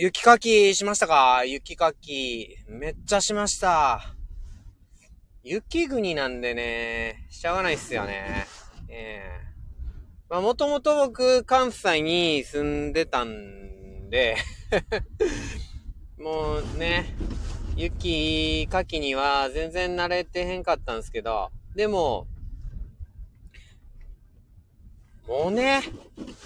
[0.00, 1.44] 雪かきしましたか？
[1.44, 2.56] 雪かき。
[2.68, 4.14] めっちゃしました。
[5.42, 8.46] 雪国なんでね、しゃがないっすよね。
[8.88, 14.36] ええー、まあもともと僕、関西に住んでたんで
[16.16, 17.12] もうね、
[17.74, 22.28] 雪かきには全然慣れてへんかったんですけど、でも、
[25.26, 25.82] もうね、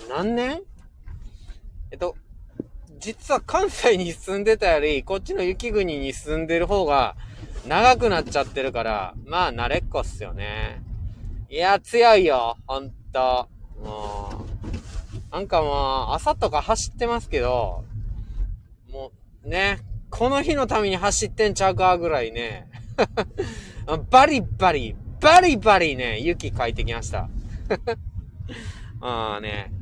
[0.08, 0.62] 何年？
[1.90, 2.16] えっと、
[3.02, 7.16] 実は関西に住んでたより、こっちの雪国に住んでる方が
[7.66, 10.80] 長くなっちゃってるから、まあ慣れっこっすよね。
[11.50, 13.48] いや、強いよ、ほんと。
[13.82, 14.46] も
[15.32, 17.84] う、なんかもう、朝とか走ってますけど、
[18.92, 19.10] も
[19.44, 22.68] う、ね、この日のために走ってんちゃうかぐらいね、
[24.10, 27.28] バリバリ、バリバリね、雪かいてきました。
[29.02, 29.72] ああね、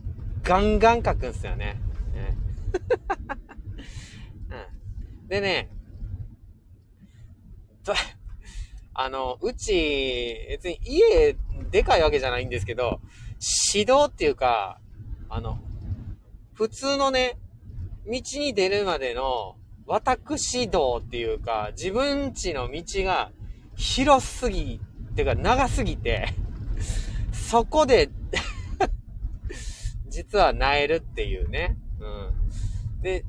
[0.43, 1.77] ガンガン書くんすよね。
[5.23, 5.71] うん、でね、
[9.02, 11.35] あの、うち、別に家
[11.71, 13.01] でかいわけじゃないんですけど、
[13.74, 14.79] 指導っていうか、
[15.29, 15.59] あの、
[16.52, 17.38] 普通のね、
[18.07, 23.32] 道に出るまでの、私道っていうか、自分ちの道が
[23.74, 24.80] 広すぎ、
[25.12, 26.34] っていうか長すぎて、
[27.32, 28.10] そこで
[30.09, 31.77] 実はなえるっていうね。
[31.99, 32.49] うん。
[33.02, 33.24] で、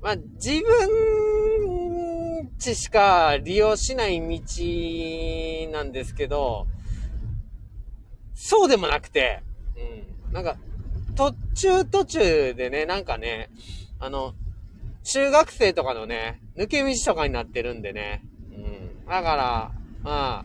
[0.00, 6.66] まあ、自分ちしか利用しない道なんですけど、
[8.34, 9.42] そうでもなくて、
[9.76, 10.32] うん。
[10.32, 10.56] なんか、
[11.14, 13.50] 途中途中でね、なんかね、
[13.98, 14.34] あの、
[15.04, 18.22] 中学生とかのね、抜け道とかになってるんでね。
[18.52, 19.06] うん。
[19.06, 20.44] だから、ま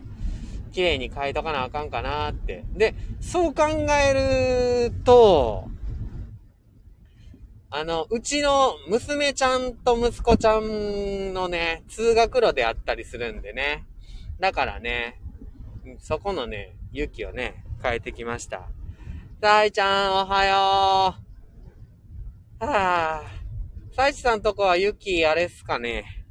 [0.72, 2.64] 綺麗に変えとかなあかんかなって。
[2.72, 5.68] で、そう考えると、
[7.74, 13.86] あの、うちの娘ちゃんと息子ちゃんのね、通学路であったりするんでね。
[14.38, 15.18] だからね、
[15.98, 18.68] そこのね、雪をね、変えてきました。
[19.40, 21.14] さいちゃん、おはよ
[22.60, 22.64] う。
[22.66, 26.26] はぁ、さいちさんとこは雪、あれっすかね。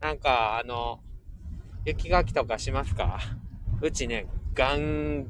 [0.00, 1.00] なんか、あの、
[1.84, 3.20] 雪かきとかしますか？
[3.82, 5.26] うちね、ガン、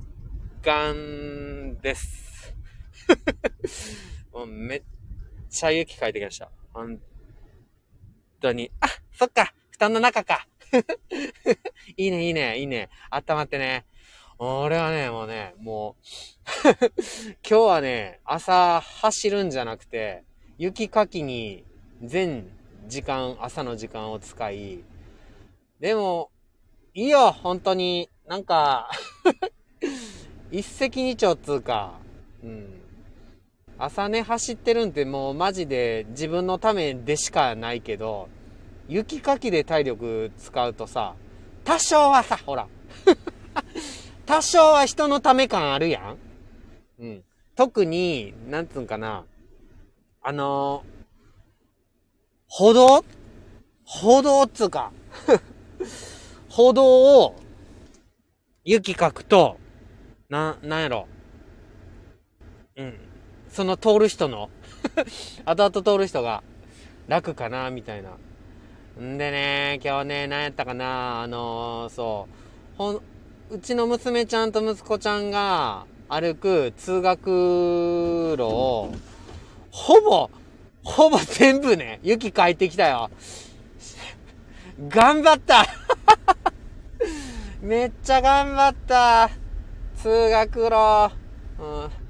[0.62, 2.54] ガンです。
[4.32, 4.82] もうめっ
[5.56, 6.50] ちゃ雪かいてきました。
[6.72, 7.00] 本
[8.40, 8.70] 当に。
[8.80, 10.46] あ、そっか布団の中か
[11.96, 12.90] いいね、いいね、いいね。
[13.10, 13.86] 温まってね。
[14.38, 16.68] 俺はね、もうね、もう
[17.48, 20.24] 今日はね、朝走るんじゃなくて、
[20.58, 21.64] 雪かきに
[22.02, 22.50] 全
[22.86, 24.84] 時間、朝の時間を使い、
[25.80, 26.30] でも、
[26.92, 28.10] いいよ、本当に。
[28.26, 28.90] なんか
[30.50, 31.98] 一石二鳥つうか、
[32.42, 32.85] うん。
[33.78, 38.28] 朝ね走ってるんってもうマジで自分のためでしかないけど、
[38.88, 41.14] 雪かきで体力使うとさ、
[41.64, 42.68] 多少はさ、ほら。
[44.24, 46.18] 多少は人のため感あるやん
[46.98, 47.24] うん。
[47.54, 49.24] 特に、なんつうんかな。
[50.22, 50.90] あのー、
[52.48, 53.04] 歩道？
[53.84, 54.92] 歩道っつうか。
[56.48, 57.36] 歩道を、
[58.64, 59.58] 雪かくと、
[60.28, 61.06] な、なんやろ。
[62.76, 63.05] うん。
[63.56, 64.50] その通る人の
[65.46, 66.42] 後々通る人が
[67.08, 68.10] 楽かな、みたいな。
[69.02, 73.00] んでね、今日ね、何やったかな、あのー、そう、ほん、
[73.48, 78.92] うちの娘ちゃんと息子ちゃんが歩く通学路を、
[79.70, 80.30] ほぼ、
[80.84, 83.10] ほぼ全部ね、雪かいてきたよ。
[84.86, 85.64] 頑張った
[87.62, 89.30] めっちゃ頑張った
[89.96, 91.10] 通学路。
[91.58, 91.64] う
[92.02, 92.05] ん。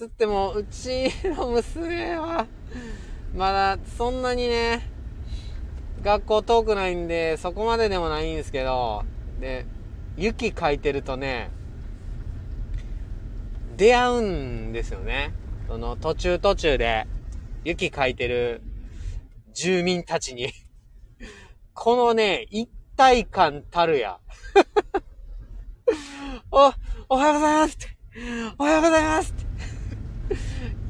[0.00, 2.46] つっても、うちの娘は、
[3.36, 4.80] まだそんなにね、
[6.02, 9.04] 学校遠くないんで、そこまででもないんですけど、
[9.40, 9.66] で、
[10.16, 11.50] 雪かいてるとね、
[13.76, 15.34] 出会うんですよね。
[15.68, 17.06] その途中途中で
[17.64, 18.62] 雪かいてる
[19.52, 20.50] 住民たちに
[21.74, 24.18] このね、一体感たるや。
[26.50, 26.72] お、
[27.10, 27.86] おはようございますって
[28.56, 29.49] おはようございます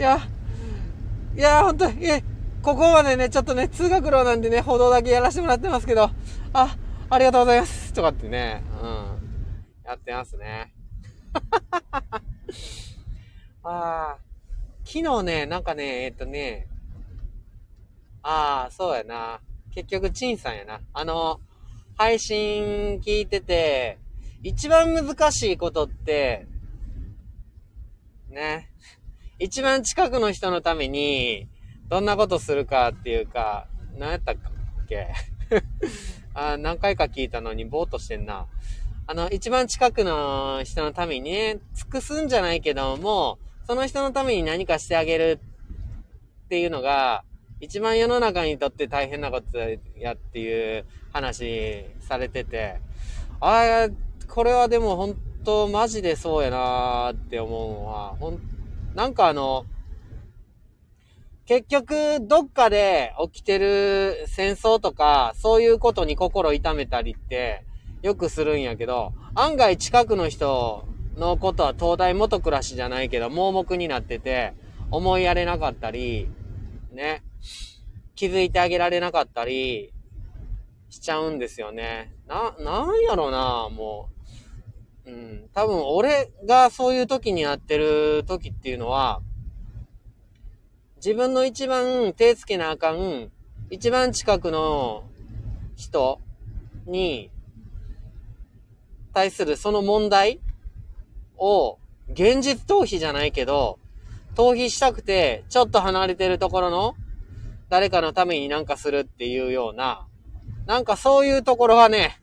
[0.00, 0.18] いや、
[1.36, 2.24] いや、ほんと、え、
[2.62, 6.10] ここまでね、ちょっとね、通学路なんでね、歩道だけやらせてもらってますけど、
[6.54, 6.78] あ、
[7.10, 7.92] ありがとうございます。
[7.92, 8.88] とかってね、うん。
[9.84, 10.72] やってますね。
[13.62, 14.18] ああ、
[14.86, 16.66] 昨日ね、なんかね、えっとね、
[18.22, 19.40] ああ、そうやな。
[19.74, 20.80] 結局、チンさんやな。
[20.94, 21.42] あの、
[21.98, 23.98] 配信聞いてて、
[24.42, 26.46] 一番難しいことって、
[28.30, 28.70] ね、
[29.40, 31.48] 一番近くの人のために、
[31.88, 33.66] どんなことするかっていうか、
[33.98, 34.36] 何やったっ
[34.86, 35.08] け？
[36.34, 38.46] あ何回か聞いたのにぼーっとしてんな。
[39.06, 45.40] あの、一番近くの人のためにね、尽くすんじゃないけども、その人のために何かしてあげる
[46.44, 47.24] っていうのが、
[47.60, 49.58] 一番世の中にとって大変なこと
[49.96, 52.78] やっていう話されてて、
[53.40, 58.49] ああ、これはでも本当マジでそうやなーって思うのは、ほん、
[58.94, 59.66] なんかあの、
[61.46, 67.64] 結局、どっかで起きてる戦争とか、そういうことに心痛めたりって、
[68.02, 74.54] よくするんやけど、案外近くの人のことは東大元暮らしじゃないけど、盲目になってて、
[74.90, 76.28] 思いやれなかったり、
[76.92, 77.22] ね、
[78.14, 79.92] 気づいてあげられなかったり、
[80.88, 82.12] しちゃうんですよね。
[82.26, 84.19] な、なんやろな、もう。
[85.06, 85.48] うん。
[85.54, 89.20] 多分、俺がそういう時にやってる時っていうのは、
[90.96, 93.30] 自分の一番手つけなあかん、
[93.70, 95.04] 一番近くの
[95.76, 96.20] 人
[96.86, 97.30] に
[99.14, 100.40] 対するその問題
[101.38, 101.78] を
[102.12, 103.78] 現実逃避じゃないけど、
[104.34, 106.94] 逃避したくて、ちょっと離れてるところの
[107.68, 110.06] 誰かのためになんかするっていうような、
[110.66, 112.19] なんかそういうところはね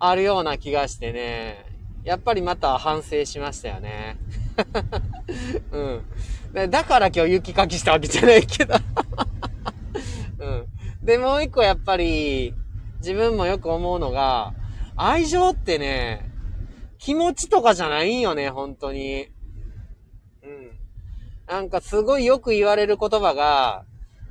[0.00, 1.66] あるような気がしてね、
[2.04, 4.16] やっぱりまた反省しましたよね。
[5.72, 6.70] うん。
[6.70, 8.74] だから今日雪かきしたわけじゃないけど
[10.40, 10.66] うん。
[11.04, 12.54] で、もう一個やっぱり、
[13.00, 14.54] 自分もよく思うのが、
[14.96, 16.30] 愛情ってね、
[16.98, 19.28] 気持ちとかじゃないんよね、本当に。
[20.42, 20.70] うん。
[21.46, 23.84] なんかすごいよく言われる言葉が、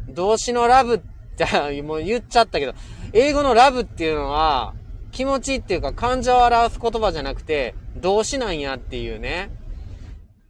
[0.09, 0.99] 動詞のラブっ
[1.37, 1.45] て、
[1.83, 2.73] もう言っちゃったけど、
[3.13, 4.73] 英語のラブっていうのは、
[5.17, 9.49] 気持ちっていうか感情を表す言葉じゃなくて、動詞なんやっていうね。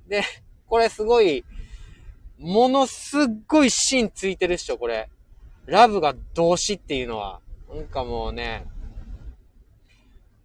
[0.10, 0.24] で、
[0.68, 1.46] これすごい、
[2.38, 5.10] ものすっごい芯ついてるっしょ、これ。
[5.68, 7.40] ラブが動詞っていうのは。
[7.74, 8.66] なんかもうね、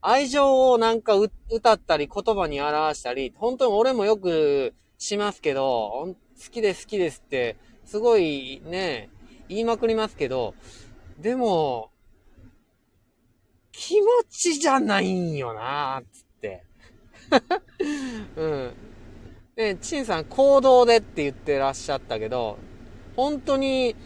[0.00, 6.14] 愛情をなんか歌ったり言葉に表したり、本当に俺もよくしますけど、好
[6.52, 9.10] きです好きですって、すごいね、
[9.48, 10.54] 言いまくりますけど、
[11.18, 11.91] でも、
[13.72, 16.64] 気持ちじゃないんよなつって。
[18.36, 18.72] うん。
[19.56, 22.58] で、チンさん行動でって言ってらっしゃったけど、
[23.16, 23.96] 本当に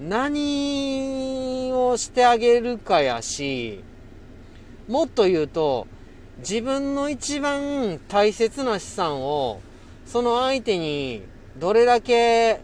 [0.00, 3.82] 何をしてあげるかやし、
[4.88, 5.86] もっと言うと、
[6.38, 9.60] 自分の一番大切な資産を、
[10.04, 11.22] その相手に
[11.56, 12.60] どれだけ、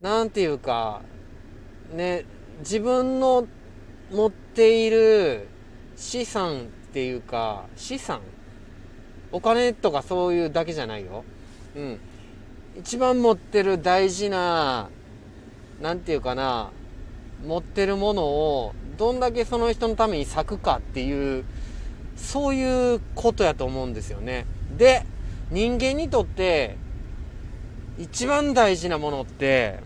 [0.00, 1.02] なんていうか、
[1.92, 2.24] ね、
[2.60, 3.46] 自分の
[4.10, 5.48] 持っている
[5.96, 8.20] 資産っていうか、資産？
[9.30, 11.24] お金とかそういうだけじゃないよ。
[11.76, 12.00] うん。
[12.78, 14.88] 一番持ってる大事な、
[15.82, 16.70] なんていうかな、
[17.46, 21.44] 持ってるものをどんだけその人のために咲くかっていう、
[22.16, 24.46] そういうことやと思うんですよね。
[24.76, 25.04] で、
[25.50, 26.76] 人間にとって
[27.98, 29.80] 一番大事なものって、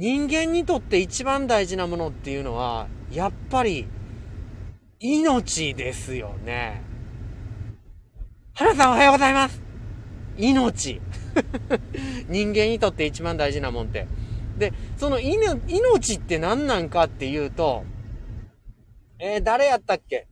[0.00, 3.86] 人間にとって一番大事なものっていうのは、やっぱり
[4.98, 6.80] 命ですよね。
[8.54, 9.62] 花さんおはようございます
[10.38, 11.02] 命
[12.30, 14.06] 人間にとって一番大事なもんって。
[14.56, 17.84] で、その命って何なんかっていうと、
[19.18, 20.26] えー、誰やったっけ？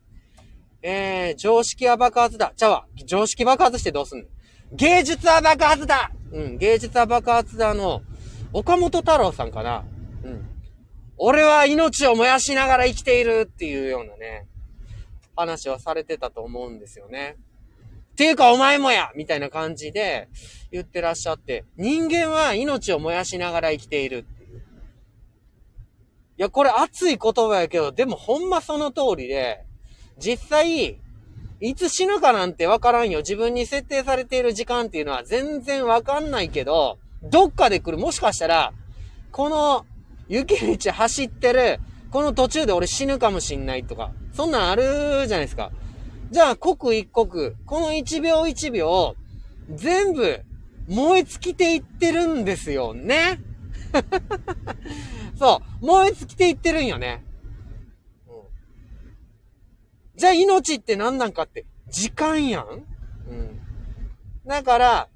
[0.81, 2.55] えー、常識は爆発だ。
[2.57, 2.87] ちゃうわ。
[3.05, 4.25] 常識爆発してどうすんの？
[4.73, 8.01] 芸術は爆発だうん、芸術は爆発だの、
[8.53, 9.85] 岡本太郎さんかな
[10.25, 10.49] うん。
[11.17, 14.47] 俺は命を燃やしながら生きているっていうようなね、
[15.37, 17.37] 話はされてたと思うんですよね。
[18.19, 20.29] ていうかお前もやみたいな感じで
[20.73, 24.59] 言ってらっしゃって、人間は命を燃やしながら生きているっていう。
[24.59, 24.63] い
[26.37, 29.65] や、これ熱い言葉やけど、でもほんまその通りで、
[30.19, 30.99] 実際、
[31.61, 33.21] いつ死ぬかなんてわからんよ。
[33.21, 37.99] 自分に設定されている時間っていうのは全然わかんないけど、どっかで来る。
[37.99, 38.73] もしかしたら、
[39.33, 39.87] この
[40.29, 45.71] 雪道走ってる、この途中で俺死ぬかもしんないとか、そんなんあるじゃないですか。
[46.31, 49.17] じゃあ、刻一刻、この一秒一秒、
[49.71, 50.43] 全部、
[50.87, 53.41] 燃え尽きていってるんですよね。
[55.39, 57.25] そう、燃え尽きていってるんよね。
[58.27, 58.35] うん、
[60.17, 62.85] じゃあ、命って何なんかって、時間やん
[63.29, 63.61] うん。
[64.47, 65.09] だから、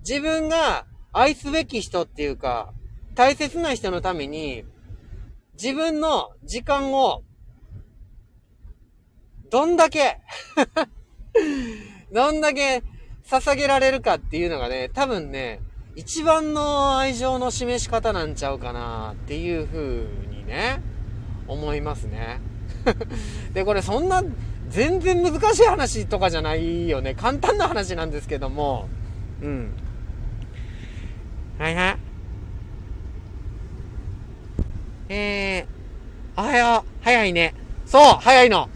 [0.00, 0.86] 自分が
[1.18, 2.74] 愛すべき人っていうか、
[3.14, 4.64] 大切な人のために、
[5.54, 7.22] 自分の時間を
[9.50, 10.18] どんだけ
[12.12, 12.82] どんだけ
[13.24, 15.60] 捧げられるかっていうのがね、多分ね、
[15.94, 20.82] 一番の愛情の示し方なんちゃうかなっていう風にね、
[21.48, 22.40] 思いますね。
[23.54, 24.22] で、これそんな、
[24.68, 27.14] 全然難しい話とかじゃないよね。
[27.14, 28.88] 簡単な話なんですけども。
[29.40, 29.85] うん。
[31.58, 31.98] はいはい。
[35.08, 37.04] えー、おはよう。
[37.04, 37.54] 早いね。
[37.86, 38.68] そう早いの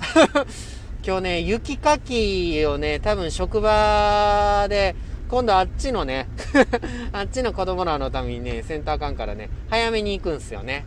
[1.05, 4.97] 今日ね、雪かきをね、多分職場で、
[5.29, 6.27] 今度あっちのね
[7.13, 10.87] あっちの子供らのためにね、センター間からね、早めに行くんすよね。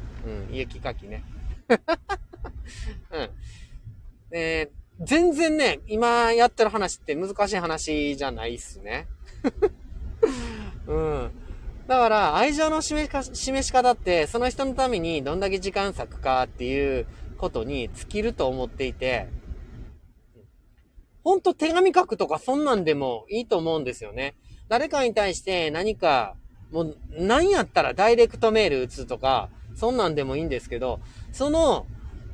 [0.50, 1.24] うん、雪かきね。
[3.12, 3.30] うん。
[4.32, 9.06] えー、全然ね、今やってる話って難しい話じゃないっすね。
[10.88, 11.32] うん。
[11.88, 17.06] だから、愛情の示し示し方って、その人のためにどんだけ時間割くかっていう
[17.38, 19.28] ことに尽きると思っていて、
[21.24, 24.36] ほんと手紙書くとかそんなんでもいいと思うんですよね。
[24.70, 26.36] 誰かに対して何か、
[26.72, 31.02] もう何やったらダイレクトメール打つとか、そんなんでもいいんですけど、
[31.34, 31.86] その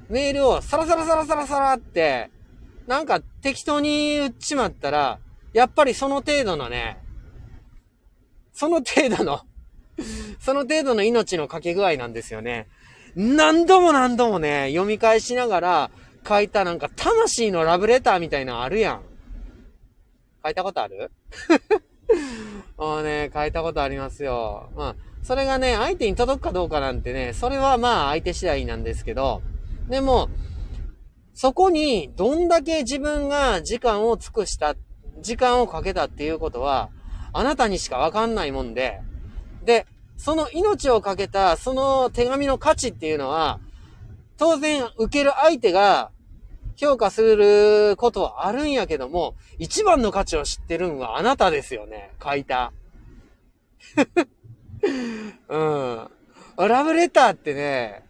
[0.10, 2.29] メールをサラサラサラサラサラって、
[2.88, 5.20] なんか適当に打っちまったら、
[5.53, 6.98] やっぱりその程度のね、
[8.59, 9.39] その程度の
[10.41, 12.67] その程度の命のかけ具合なんですよね。
[13.15, 15.91] 何度も何度もね、読み返しながら、
[16.27, 19.01] 書いたなんか魂のラブレターみたいなのあるやん。
[20.43, 21.09] 書いたことある？
[22.77, 24.69] もう ね、書いたことありますよ。
[24.75, 29.41] まあ、それがね、相手に届くかどうかなんてね、それはまあ相手次第なんですけど、
[29.87, 30.27] でも、
[31.33, 34.75] そこにどんだけ自分が時間を尽くした、
[35.21, 36.89] 時間をかけたっていうことは、
[37.33, 39.01] あなたにしかわかんないもんで、
[39.63, 39.86] で、
[40.17, 43.59] その命をかけた、その手紙の価値っていうのは、
[44.38, 46.12] 当然、受ける相手が
[46.75, 52.12] 評価することはあるんやけども、一番の価値を知ってるんはあなたですよね。
[52.24, 52.71] 書いた。
[55.50, 56.09] うん。
[56.57, 58.03] ラブレターってね、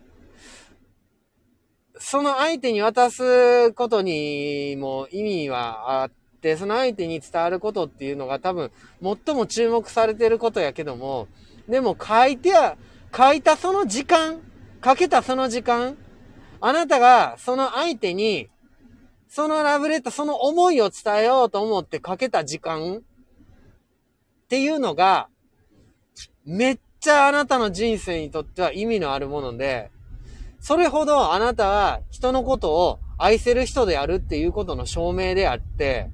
[1.97, 6.18] その相手に渡すことにも意味はあって、
[6.57, 11.27] その相手に伝わることっていうのが多分最も注目されてることやけども、
[11.67, 12.77] でも書いてや、
[13.15, 14.41] 書いたその時間、
[14.81, 15.97] かけたその時間、
[16.61, 18.49] あなたがその相手に、
[19.27, 23.01] そのラブレター、その思いを伝えようと思ってかけた時間っ
[24.47, 25.27] ていうのが、
[26.45, 29.91] めっちゃあなたの人生にとっては意味のあるもので、
[30.59, 36.09] それほどあなたは人のことを愛せる人であるっていうことの証明であって、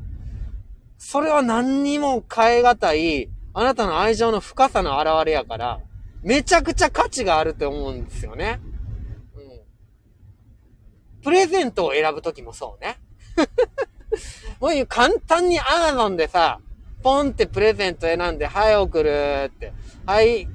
[1.07, 5.79] それは何にも変え難い、あなたの愛情の深さの表れやから、
[6.24, 8.59] めちゃくちゃ価値があると思うんですよね。
[9.35, 9.62] うん
[11.21, 12.97] プレゼントを選ぶときもそうね。
[14.59, 16.59] もう簡単にアマゾンでさ、
[17.03, 19.74] ポンってプレゼント選んで、はい送るって、
[20.07, 20.47] はい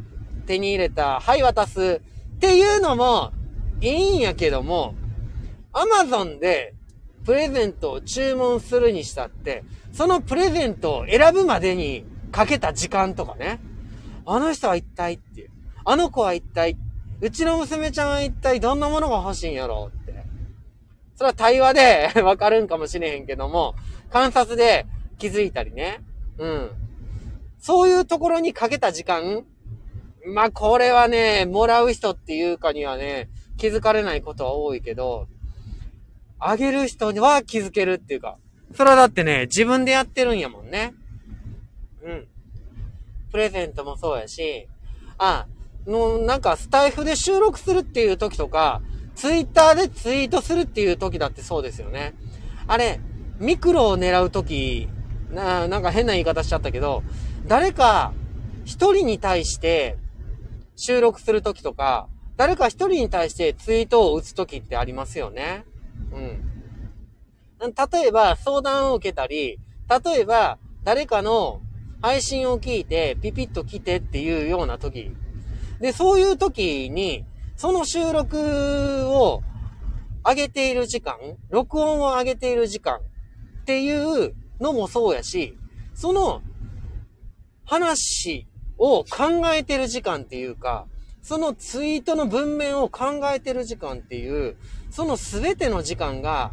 [0.47, 2.01] 手に入れた、はい渡す
[2.35, 3.31] っていうのも
[3.81, 4.97] いいんやけども、
[5.73, 6.75] アマゾンで
[7.25, 13.61] プレゼントを注文するにしたって、そのプレゼントを選ぶまでにかけた時間とかね。
[14.27, 15.51] あの人は一体っていう。
[15.85, 16.77] あの子は一体、
[17.21, 20.11] うちの娘ちゃんは一体どんなものが欲しいんやろうって
[21.21, 23.75] それは対話で わかるんかもしれへんけども、
[24.11, 24.87] 観察で
[25.19, 26.01] 気づいたりね。
[26.39, 26.71] うん。
[27.59, 29.45] そういうところにかけた時間
[30.27, 35.29] まあ、これはね、もらう人っていうかにはね、気づかれないことは多いけど、
[36.41, 38.39] あげる人には気づけるっていうか、
[38.75, 40.95] それはだってね、自分でやってるんやもんね。
[42.03, 42.29] うん。
[43.31, 44.69] プレゼントもそうやし、
[45.19, 45.47] あ、
[45.87, 48.81] の、なんかスタイフで収録するっていう時とか、
[49.15, 52.15] ツイッターでツイートするっていう時だってそうですよね。
[52.67, 53.01] あれ、
[53.39, 54.89] ミクロを狙う時、
[55.31, 57.03] な、なんか変な言い方しちゃったけど、
[57.47, 58.13] 誰か
[58.65, 59.97] 一人に対して
[60.77, 65.65] 収録する時とか、誰か一人に対してツイートを打つ時ってありますよね。
[66.13, 66.43] うん。
[67.61, 69.59] 例えば相談を受けたり、
[70.05, 71.61] 例えば誰かの
[72.01, 75.13] 配信を聞いてピピッと来てっていうような時。
[75.81, 77.25] で、そういう時に
[77.57, 79.43] その収録を
[80.27, 81.17] 上げている時間、
[81.51, 83.01] 録音を上げている時間っ
[83.65, 85.59] ていうのもそうやし、
[85.95, 86.43] その
[87.65, 88.47] 話
[88.79, 90.87] を考えてる時間っていうか、
[91.23, 94.57] そのツイートの文面を考えてる時間っていう、
[94.91, 96.53] その全ての時間が、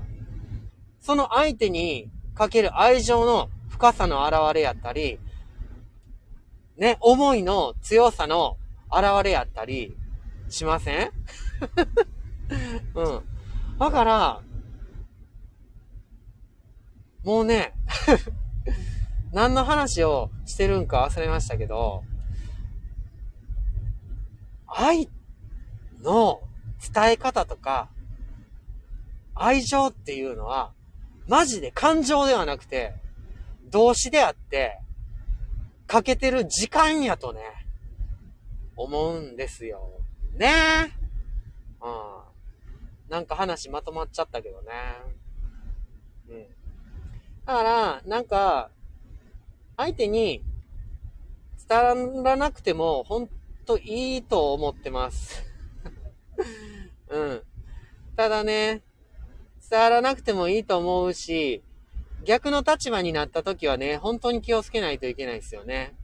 [1.00, 5.20] その相手にかける愛情の深さの現れやったり、
[6.78, 8.58] ね、思いの強さの
[8.92, 9.98] 現れやったり、
[10.50, 11.12] しません？
[12.96, 13.22] うん。
[13.80, 14.42] だから、
[17.24, 17.74] もうね
[19.34, 22.04] 何の話をしてるんか忘れましたけど、
[24.79, 25.10] 愛
[26.03, 26.41] の
[26.93, 27.89] 伝え方とか、
[29.34, 30.72] 愛情っていうのは、
[31.27, 32.93] マジで感情ではなくて、
[33.72, 34.79] 動詞であって、
[35.88, 37.41] かけてる時間やとね、
[38.75, 39.89] 思うんですよ。
[40.36, 40.51] ね
[41.81, 41.89] う
[43.10, 43.12] ん。
[43.12, 44.72] なんか話まとまっちゃったけどね。
[46.29, 46.41] うん。
[47.46, 48.69] だから、なんか、
[49.75, 50.43] 相手に
[51.67, 53.29] 伝わらなくても、ほん
[53.68, 55.44] といいと思ってます。
[57.10, 57.44] うん。
[58.16, 58.82] ただね、
[59.70, 61.62] 伝わらなくてもいいと思うし、
[62.24, 65.96] 逆の立場になった時はね、本当に気をつけないといけないですよね。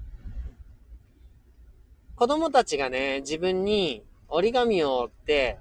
[2.15, 5.58] 子供たちがね、自分に折り紙を折って、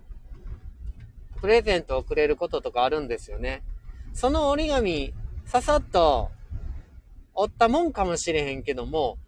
[1.41, 3.63] プレゼントをくれることとかあるんですよね。
[4.13, 5.15] その折り紙、
[5.47, 6.31] ささっと
[7.35, 9.19] 折ったもんかもしれへんけども、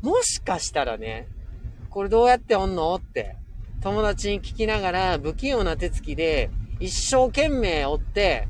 [0.00, 1.28] もしかしたらね、
[1.92, 2.94] これどうやって折んの？
[2.94, 3.36] って、
[3.82, 8.48] 友達に聞きながら不器用な手つきで一生懸命折って、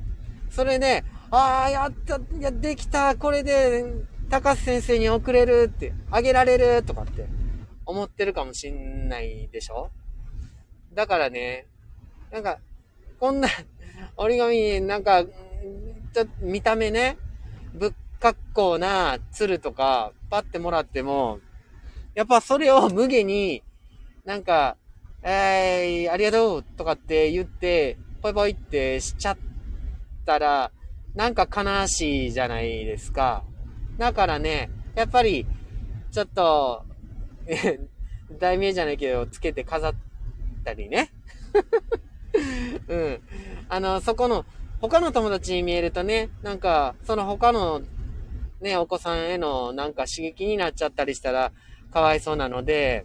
[0.49, 3.84] それで、ああ、やった、や、できた、これで、
[4.30, 7.26] 高須先生に送れるって、あげられるとかって
[7.84, 9.90] 思ってるかもしんないでしょ？
[10.94, 11.66] だからね、
[12.30, 12.58] なんか、
[13.18, 13.49] こんな
[14.16, 17.18] 折り紙、なんか、ちょっと見た目ね、
[17.75, 21.40] ぶっ格好な鶴とか、パってもらっても、
[22.14, 23.62] やっぱそれを無下に、
[24.25, 24.76] なんか、
[25.23, 29.38] えー、ありがとうとかって言って、ぽいぽいってしちゃっ
[30.26, 30.71] たら、
[31.14, 33.45] なんか悲しいじゃないですか。
[33.99, 35.47] だからね、やっぱり、
[36.11, 36.85] ちょっと、
[38.38, 39.95] 題名じゃないけど、つけて飾っ
[40.64, 41.11] たりね。
[42.88, 43.21] うん。
[43.69, 44.45] あの、そこの、
[44.81, 47.83] 他の友達に見えるとね、なんか、その他の、
[48.61, 51.52] ね、お子さんへのなんか刺激になっちゃったりしたら、
[51.92, 53.05] かわいそうなので、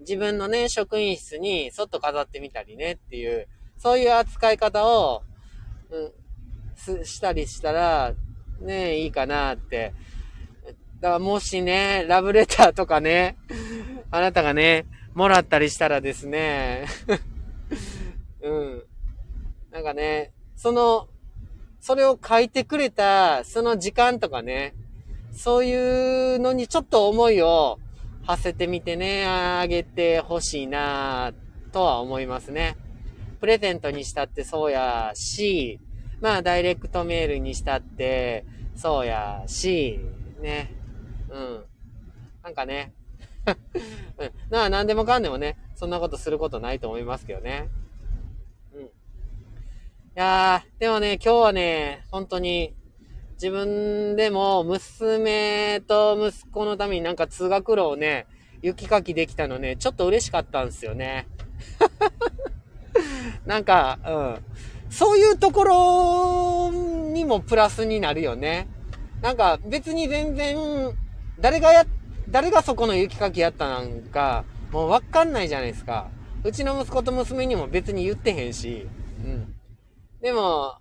[0.00, 5.22] 自分のね、職員室にそっと飾ってみたりねっていう、そういう扱い方を、
[5.90, 6.12] う
[7.00, 8.14] ん、したりしたら、
[8.60, 9.94] ね、いいかなって。
[11.00, 13.36] だからもしね、ラブレターとかね、
[14.10, 16.86] あなたがね、もらったりしたらですね、
[18.42, 18.82] うん。
[19.70, 21.08] なんかね、その、
[21.80, 24.74] それを書いてくれた、その時間とかね、
[25.36, 27.78] そういうのにちょっと思いを
[28.24, 31.32] 馳せてみてね、あげてほしいな
[31.72, 32.76] とは思いますね。
[33.38, 35.78] プレゼントにしたってそうやし、
[36.20, 40.00] まあ、ダイレクトメールにしたって、そうやし、
[40.40, 40.74] ね。
[41.30, 41.64] うん。
[42.42, 42.94] なんかね。
[44.18, 44.32] うん。
[44.50, 47.68] なあ、なんでもかんでもね、そんなことすることないと思いますけどね。
[48.74, 48.82] うん。
[48.82, 48.88] い
[50.14, 52.74] やー、でもね、今日はね、本当に、
[53.36, 58.26] 自分でも娘と息子のためになんか通学路をね、
[58.62, 61.26] 雪かきできたのね、ちょっと嬉しかったんですよね。
[63.44, 64.44] なんか、うん。
[64.88, 66.70] そういうところ
[67.12, 68.68] にもプラスになるよね。
[69.20, 70.56] なんか別に全然、
[71.38, 71.84] 誰がや、
[72.30, 76.08] 誰がそこの雪かきやったなんか、もうわかんないじゃないですか。
[76.42, 78.86] うちの息子と娘にも別に言ってへんし。
[79.22, 79.54] うん。
[80.22, 80.76] でも、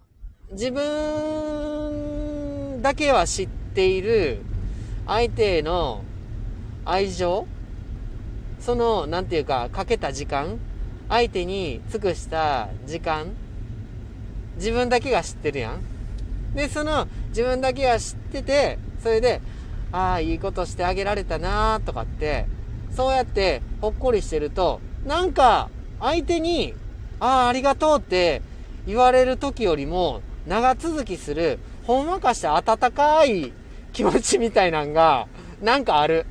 [0.52, 2.45] 自分
[2.86, 4.42] だけは知っている
[5.08, 6.04] 相手への
[6.86, 7.48] 愛情
[8.60, 10.60] その、なんていうか、かけた時間
[11.10, 13.32] 相手に尽くした時間
[14.58, 15.82] 自分だけが知ってるやん。
[16.54, 19.42] で、その自分だけが知ってて、それで、
[19.92, 22.46] ああ、いいことしてあげられたなとかって、
[22.96, 26.76] そうやってほっこりしてると、なんか相手に、
[27.20, 28.44] ああ、ありがとうって
[28.86, 33.54] 言われる時よりも長続きする、ほんわかした温かい
[33.94, 35.28] 気持ちみたいなんが、
[35.62, 36.26] なんかある。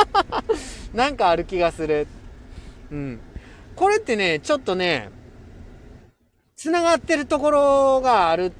[0.92, 2.06] なんかある気がする。
[2.90, 3.20] うん。
[3.74, 5.10] これってね、ちょっとね、
[6.56, 8.52] 繋がってるところがある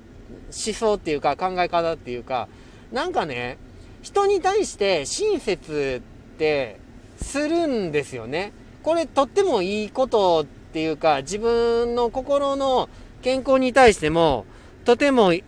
[0.47, 2.49] 思想っていうか考え方っていうか、
[2.93, 3.59] なんかね、
[4.03, 6.03] 人に対して親切
[6.35, 6.79] って
[7.21, 8.53] するんですよね。
[8.83, 12.89] これとってもいいことっていうか、自分の心の
[13.23, 14.47] 健康に対しても、
[14.87, 15.43] とてもい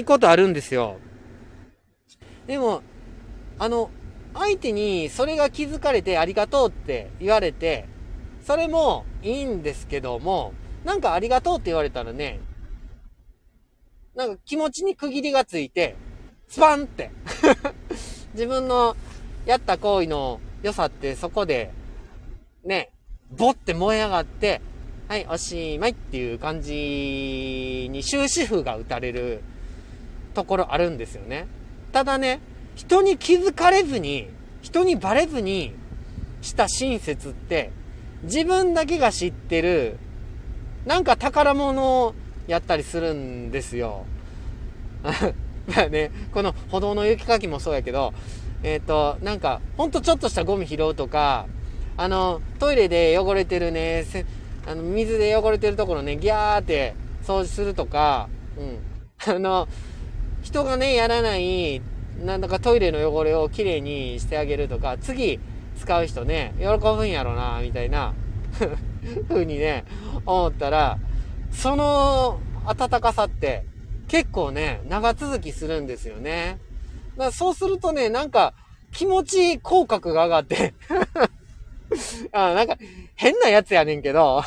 [0.00, 0.98] いことあるんですよ。
[2.46, 2.82] でも、
[3.58, 3.90] あの、
[4.34, 7.86] 相手にそれが気づかれてありがとうって言われて、
[8.46, 10.52] それもいいんですけども、
[10.84, 12.40] なんかありがとうって言われたらね、
[14.14, 15.96] なんか気持ちに区切りがついて、
[16.46, 17.10] スパンって
[18.34, 18.94] 自分の
[19.46, 21.70] やった行為の良さってそこで、
[22.62, 22.90] ね、
[23.30, 24.60] ボって燃え上がって、
[25.12, 29.42] はい、おしまいっていう感じに終止符が打たれる
[30.32, 31.48] ところあるんですよね。
[31.92, 32.40] ただね、
[32.76, 34.30] 人に気づかれずに、
[34.62, 35.74] 人にバレずに
[36.40, 37.72] した親切って、
[38.22, 39.98] 自分だけが知ってる、
[40.86, 42.14] なんか宝物を
[42.46, 44.06] やったりするんですよ。
[45.76, 48.14] まあね、この歩道の雪かきもそうやけど、
[48.62, 51.48] えっ、ー、と、なんか、ほんとちょっとしたゴミ拾うとか、
[51.98, 54.06] あの、トイレで汚れてるね、
[54.66, 56.94] あの、水で汚れてるところね、ギャーって
[57.24, 58.78] 掃除するとか、うん。
[59.34, 59.68] あの、
[60.42, 61.80] 人がね、やらない、
[62.24, 65.40] なんだかトイレの汚れをきれいにしてあげるとか、次
[65.78, 68.14] 使う人ね、喜ぶんやろな、みたいな、
[69.28, 69.84] ふうにね、
[70.26, 70.98] 思ったら、
[71.50, 73.64] その温かさって、
[74.08, 76.58] 結構ね、長続きするんですよね。
[77.16, 78.54] だからそうするとね、なんか、
[78.92, 80.74] 気持ち口角が上がって
[82.32, 82.76] あ、なんか、
[83.14, 84.42] 変なやつやねんけど。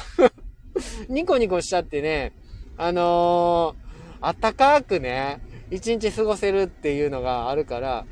[1.08, 2.34] ニコニコしちゃってね、
[2.77, 5.39] あのー、あったかくね、
[5.71, 8.05] 一日過ごせるっていうのがあるから、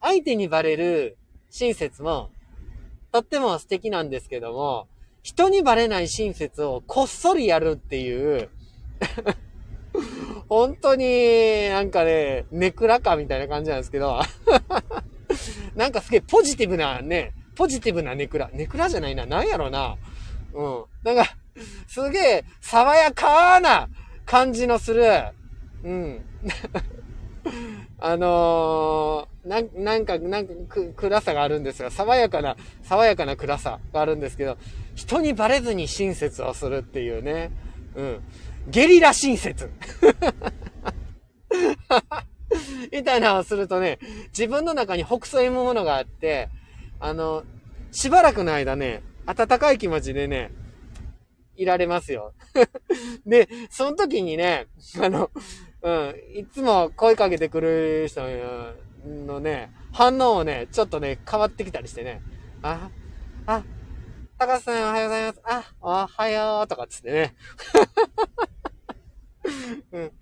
[0.00, 1.16] 相手にバレる
[1.50, 2.30] 親切も、
[3.12, 4.86] とっても素敵なんですけども、
[5.22, 8.48] 人にバレない親切をこっそりやるっていう
[10.48, 14.20] 本当になんかね、ネクラかみたいな感じなんですけど、
[15.74, 18.48] なんかすげえポジティブなね、ポジティブなネクラ。
[18.54, 19.26] ネクラじゃないな。
[19.26, 19.98] なんやろな。
[20.54, 20.84] うん。
[21.02, 21.36] なんか、
[21.86, 23.90] すげえ爽やかな
[24.24, 25.04] 感じのする、
[25.84, 26.24] うん。
[28.00, 34.56] あのー、な、なんか、なんか、く、暗さがあるんですが、爽やかな、爽やかな暗さがあるんですけど、
[34.94, 37.50] 人にバレずに親切をするっていうね。
[37.94, 38.20] うん。
[38.68, 39.68] ゲリラ親切。
[42.90, 46.48] みたいなのをするとね、自分の中に北斎むものがあって、
[47.00, 47.44] あの、
[47.90, 50.52] しばらくの間ね、温かい気持ちでね、
[51.56, 52.34] いられますよ。
[53.26, 54.66] で、その時にね、
[55.00, 55.30] あの、
[55.82, 58.22] うん、いつも声かけてくる人
[59.06, 62.22] のね、反応をね、ちょっとね、変わってきたりしてね、
[62.62, 62.90] あ、
[63.46, 63.62] あ、
[64.38, 65.40] 高橋さんおはようございます。
[65.44, 67.34] あ、おはようとかつってね。
[69.92, 70.12] うん。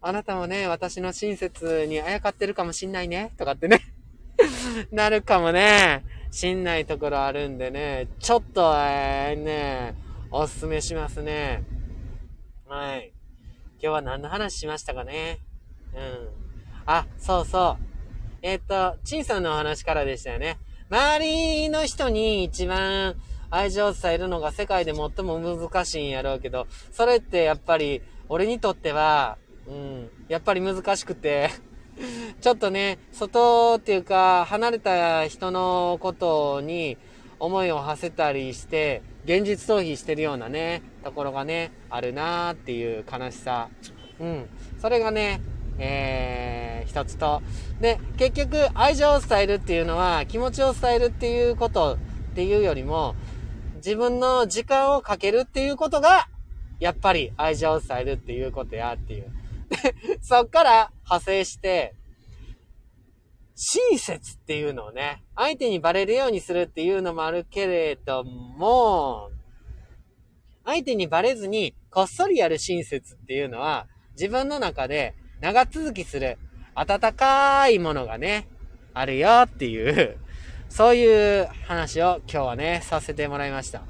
[0.00, 3.32] あなたもね、私の親切にあやかってるかもしんないね。
[3.36, 3.80] とかってね。
[4.92, 6.04] なるかもね。
[6.34, 8.08] しんないところあるんでね。
[8.18, 9.94] ちょっと、えー、ね、
[10.32, 11.62] おすすめしますね。
[12.66, 13.12] はい。
[13.74, 15.38] 今日は何の話しましたかね？
[15.94, 16.28] うん。
[16.86, 17.84] あ、そうそう。
[18.42, 20.58] えっ、ー、と、陳さんのお話からでしたよね。
[20.90, 23.14] 周りの人に一番
[23.48, 31.50] 愛情を伝えるのが世界で最も難しいんやろうけど、それってやっぱり、俺にとっては、うん、やっぱり難しくて
[32.40, 36.96] ちょっとね、外っていうか、離れた人のことに
[37.38, 43.68] 思いを馳せたりして、現実逃避してるようなね、ところがね、あるなーっていう悲しさ。
[44.20, 44.48] うん。
[44.80, 45.40] それがね、
[45.78, 47.42] えー、一つと。
[47.80, 51.98] で、結局、愛情を伝えるっていうのは、気持ちを伝えるっていうことっ
[52.34, 53.14] ていうよりも、
[53.76, 56.28] 自分の時間をかけるっていうことが、
[56.80, 59.30] やっぱり愛情を伝えるっていうことやっていう。
[60.22, 61.94] そっから派生して、
[63.56, 69.30] 親切っていうのをね、相手にバレるようにするっていうのもあるけれども、
[70.64, 76.38] 相手にバレずにこっそりやる親切っていうのは、自分の中で長続きする
[76.74, 78.48] 温かいものがね、
[78.92, 80.18] あるよっていう
[80.74, 83.84] そういう話を今日はね、させてもらいました。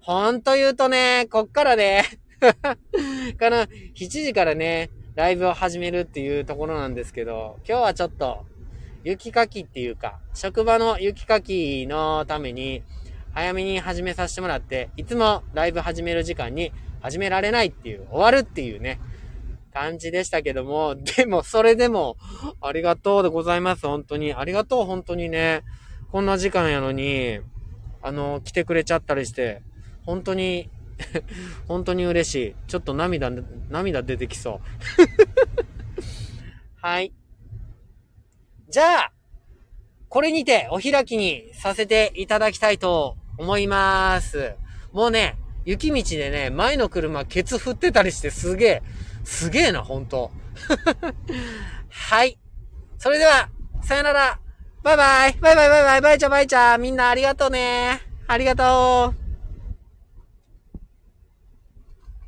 [0.00, 2.04] ほんと言うとね、こっからね
[2.40, 8.44] この7時からね、ライブを始めるっていうところなんですけど、今日はちょっと、
[9.02, 12.82] 雪かきっていうか、職場の雪かきのために、
[13.32, 19.00] 早めに始めさせてもらって、いつもライブ始める時間に始められないっていう、終わるっていうね、
[19.72, 22.16] 感じでしたけども、でも、それでも、
[22.60, 24.34] ありがとうでございます、本当に。
[24.34, 25.62] ありがとう、本当にね。
[26.12, 27.40] こんな時間やのに、
[28.02, 29.62] あの、来てくれちゃったりして、
[30.04, 30.68] 本当に
[31.68, 32.54] 本当に嬉しい。
[32.66, 33.30] ちょっと涙、
[33.68, 34.60] 涙出てきそう。
[36.80, 37.12] はい。
[38.68, 39.12] じゃあ、
[40.08, 44.54] これにてお開きにさせていただきたいと思います。
[44.92, 48.82] もうね、雪道でね、前の車ケツ振ってたりしてすげえ、
[49.24, 50.30] すげえな、ほんと。
[51.90, 52.38] はい。
[52.98, 53.48] それでは、
[53.82, 54.40] さよなら。
[54.82, 59.19] バイバイバイバイバイバイバイチャバイチャみんなありがとうねありがとう